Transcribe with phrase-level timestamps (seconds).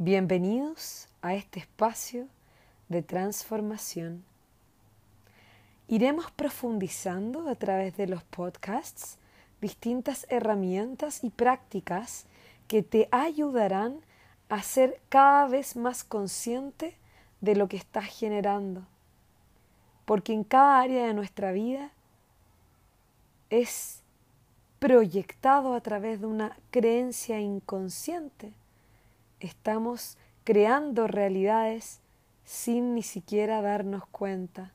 [0.00, 2.28] Bienvenidos a este espacio
[2.88, 4.22] de transformación.
[5.88, 9.18] Iremos profundizando a través de los podcasts
[9.60, 12.26] distintas herramientas y prácticas
[12.68, 13.98] que te ayudarán
[14.48, 16.94] a ser cada vez más consciente
[17.40, 18.86] de lo que estás generando.
[20.04, 21.90] Porque en cada área de nuestra vida
[23.50, 24.02] es
[24.78, 28.52] proyectado a través de una creencia inconsciente
[29.40, 32.00] estamos creando realidades
[32.44, 34.72] sin ni siquiera darnos cuenta.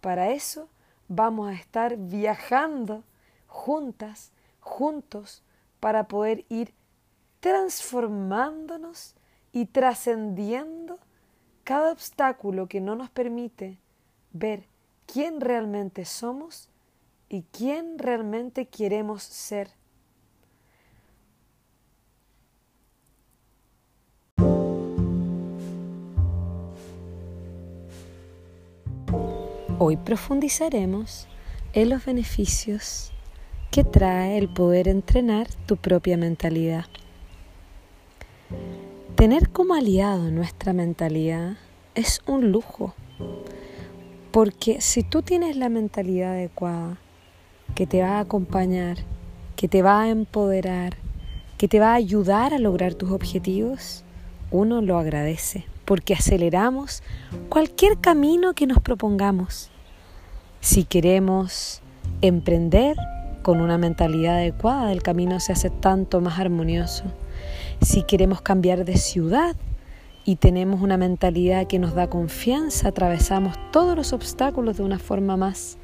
[0.00, 0.68] Para eso
[1.08, 3.04] vamos a estar viajando
[3.46, 5.42] juntas, juntos,
[5.80, 6.72] para poder ir
[7.40, 9.14] transformándonos
[9.52, 10.98] y trascendiendo
[11.62, 13.78] cada obstáculo que no nos permite
[14.32, 14.66] ver
[15.06, 16.68] quién realmente somos
[17.28, 19.70] y quién realmente queremos ser.
[29.80, 31.26] Hoy profundizaremos
[31.72, 33.12] en los beneficios
[33.72, 36.84] que trae el poder entrenar tu propia mentalidad.
[39.16, 41.56] Tener como aliado nuestra mentalidad
[41.96, 42.94] es un lujo,
[44.30, 46.98] porque si tú tienes la mentalidad adecuada,
[47.74, 48.98] que te va a acompañar,
[49.56, 50.96] que te va a empoderar,
[51.58, 54.04] que te va a ayudar a lograr tus objetivos,
[54.52, 57.02] uno lo agradece porque aceleramos
[57.48, 59.70] cualquier camino que nos propongamos.
[60.60, 61.82] Si queremos
[62.22, 62.96] emprender
[63.42, 67.04] con una mentalidad adecuada, el camino se hace tanto más armonioso.
[67.82, 69.56] Si queremos cambiar de ciudad
[70.24, 75.36] y tenemos una mentalidad que nos da confianza, atravesamos todos los obstáculos de una forma
[75.36, 75.76] más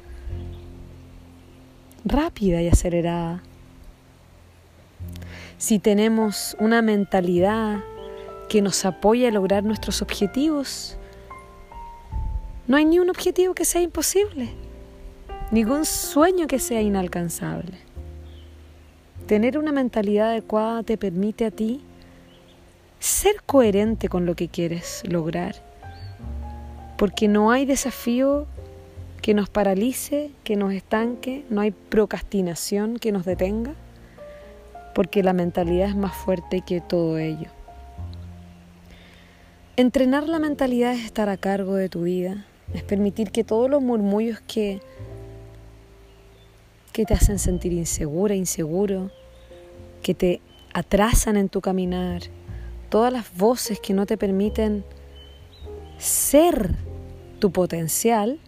[2.03, 3.43] rápida y acelerada.
[5.59, 7.81] Si tenemos una mentalidad
[8.51, 10.97] que nos apoya a lograr nuestros objetivos.
[12.67, 14.49] No hay ni un objetivo que sea imposible,
[15.51, 17.77] ningún sueño que sea inalcanzable.
[19.25, 21.79] Tener una mentalidad adecuada te permite a ti
[22.99, 25.55] ser coherente con lo que quieres lograr,
[26.97, 28.47] porque no hay desafío
[29.21, 33.75] que nos paralice, que nos estanque, no hay procrastinación que nos detenga,
[34.93, 37.47] porque la mentalidad es más fuerte que todo ello.
[39.77, 43.81] Entrenar la mentalidad es estar a cargo de tu vida, es permitir que todos los
[43.81, 44.81] murmullos que,
[46.91, 49.11] que te hacen sentir insegura, inseguro,
[50.03, 50.41] que te
[50.73, 52.23] atrasan en tu caminar,
[52.89, 54.83] todas las voces que no te permiten
[55.97, 56.75] ser
[57.39, 58.39] tu potencial,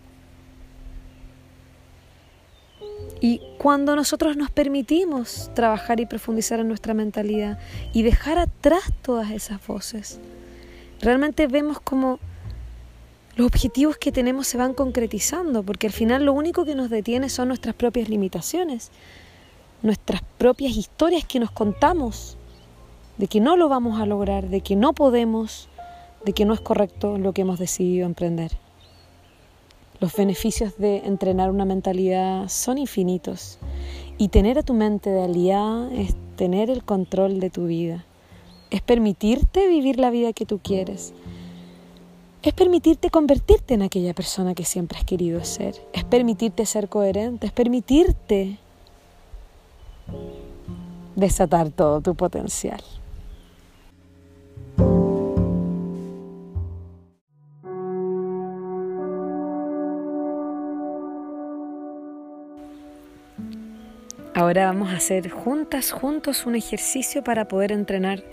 [3.25, 7.57] Y cuando nosotros nos permitimos trabajar y profundizar en nuestra mentalidad
[7.93, 10.19] y dejar atrás todas esas voces,
[11.03, 12.19] realmente vemos como
[13.35, 17.29] los objetivos que tenemos se van concretizando, porque al final lo único que nos detiene
[17.29, 18.91] son nuestras propias limitaciones,
[19.81, 22.37] nuestras propias historias que nos contamos,
[23.17, 25.67] de que no lo vamos a lograr, de que no podemos,
[26.25, 28.51] de que no es correcto lo que hemos decidido emprender.
[29.99, 33.59] Los beneficios de entrenar una mentalidad son infinitos
[34.17, 38.05] y tener a tu mente de aliada es tener el control de tu vida
[38.73, 41.13] es permitirte vivir la vida que tú quieres.
[42.41, 45.75] Es permitirte convertirte en aquella persona que siempre has querido ser.
[45.93, 47.45] Es permitirte ser coherente.
[47.45, 48.57] Es permitirte
[51.15, 52.81] desatar todo tu potencial.
[64.33, 68.23] Ahora vamos a hacer juntas, juntos un ejercicio para poder entrenar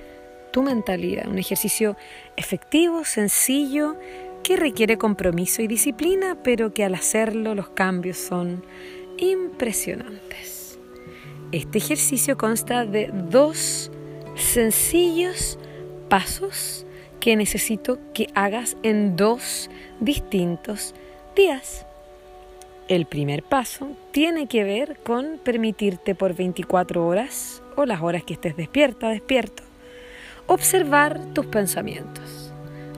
[0.50, 1.28] tu mentalidad.
[1.28, 1.96] Un ejercicio
[2.36, 3.96] efectivo, sencillo,
[4.42, 8.64] que requiere compromiso y disciplina, pero que al hacerlo los cambios son
[9.18, 10.78] impresionantes.
[11.52, 13.90] Este ejercicio consta de dos
[14.36, 15.58] sencillos
[16.08, 16.86] pasos
[17.18, 19.70] que necesito que hagas en dos
[20.00, 20.94] distintos
[21.36, 21.86] días.
[22.88, 28.34] El primer paso tiene que ver con permitirte por 24 horas o las horas que
[28.34, 29.62] estés despierta, despierto,
[30.50, 32.52] observar tus pensamientos.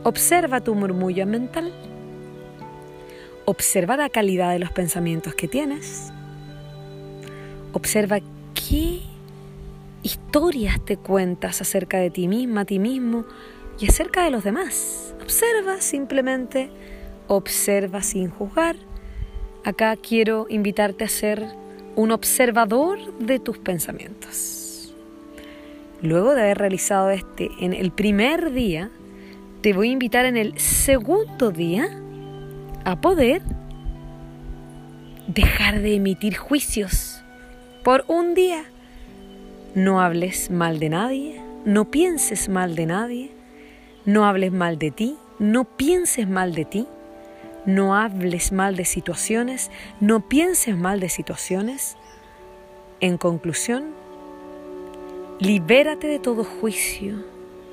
[0.05, 1.71] Observa tu murmullo mental.
[3.45, 6.11] Observa la calidad de los pensamientos que tienes.
[7.75, 8.21] Observa
[8.55, 9.01] qué
[10.03, 13.27] historias te cuentas acerca de ti misma, a ti mismo
[13.79, 15.15] y acerca de los demás.
[15.21, 16.71] Observa simplemente,
[17.29, 18.77] observa sin juzgar.
[19.63, 21.47] Acá quiero invitarte a ser
[21.97, 24.62] un observador de tus pensamientos.
[26.03, 28.91] Luego de haber realizado este en el primer día,
[29.61, 31.89] te voy a invitar en el segundo día
[32.85, 33.43] a poder
[35.29, 37.23] dejar de emitir juicios
[37.85, 38.65] por un día.
[39.77, 43.31] No hables mal de nadie, no pienses mal de nadie,
[44.05, 46.89] no hables mal de ti, no pienses mal de ti,
[47.65, 49.71] no hables mal de situaciones,
[50.01, 51.97] no pienses mal de situaciones.
[52.99, 54.02] En conclusión,
[55.43, 57.25] libérate de todo juicio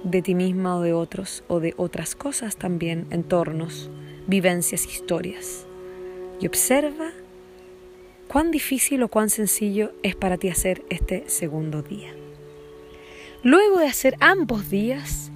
[0.03, 3.91] de ti misma o de otros o de otras cosas también, entornos,
[4.25, 5.67] vivencias, historias.
[6.41, 7.11] Y observa
[8.27, 12.11] cuán difícil o cuán sencillo es para ti hacer este segundo día.
[13.43, 15.29] Luego de hacer ambos días,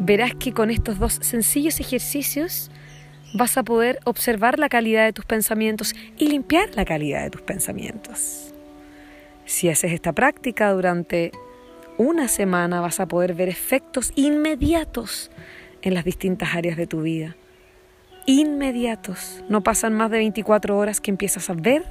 [0.00, 2.72] verás que con estos dos sencillos ejercicios
[3.32, 7.42] vas a poder observar la calidad de tus pensamientos y limpiar la calidad de tus
[7.42, 8.52] pensamientos.
[9.44, 11.30] Si haces esta práctica durante
[12.00, 15.30] una semana vas a poder ver efectos inmediatos
[15.82, 17.36] en las distintas áreas de tu vida.
[18.24, 19.44] Inmediatos.
[19.50, 21.84] No pasan más de 24 horas que empiezas a ver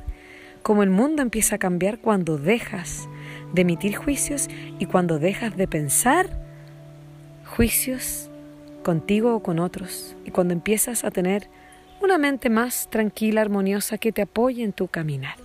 [0.63, 3.07] cómo el mundo empieza a cambiar cuando dejas
[3.53, 4.47] de emitir juicios
[4.79, 6.41] y cuando dejas de pensar
[7.45, 8.31] juicios
[8.81, 11.51] contigo o con otros y cuando empiezas a tener
[12.01, 15.35] una mente más tranquila, armoniosa que te apoye en tu caminar.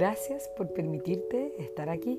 [0.00, 2.18] Gracias por permitirte estar aquí.